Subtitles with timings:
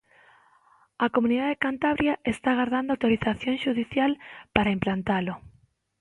[1.05, 4.11] A comunidade de Cantabria está agardando autorización xudicial
[4.55, 5.33] para implantalo.